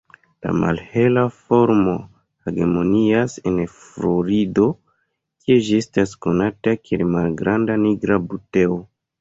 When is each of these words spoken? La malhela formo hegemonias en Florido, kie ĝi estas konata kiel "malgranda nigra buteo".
La 0.45 0.51
malhela 0.61 1.25
formo 1.41 1.93
hegemonias 2.47 3.35
en 3.51 3.59
Florido, 3.75 4.65
kie 5.45 5.59
ĝi 5.69 5.79
estas 5.85 6.17
konata 6.27 6.77
kiel 6.89 7.05
"malgranda 7.19 7.81
nigra 7.85 8.23
buteo". 8.33 8.85